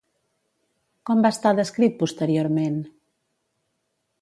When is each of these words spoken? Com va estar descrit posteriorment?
Com 1.09 1.21
va 1.27 1.31
estar 1.37 1.51
descrit 1.59 1.99
posteriorment? 2.01 2.81